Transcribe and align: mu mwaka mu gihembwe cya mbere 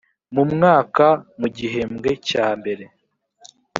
mu 0.33 0.43
mwaka 0.53 1.05
mu 1.39 1.47
gihembwe 1.57 2.09
cya 2.29 2.45
mbere 2.59 2.85